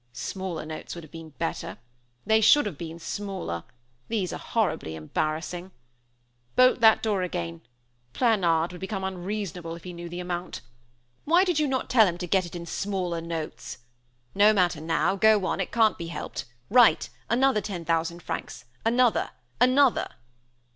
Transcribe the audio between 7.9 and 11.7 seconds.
Planard would become unreasonable if he knew the amount. Why did you